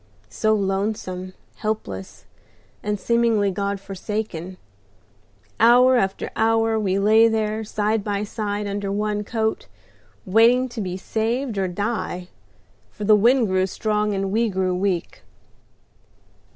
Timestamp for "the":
13.03-13.15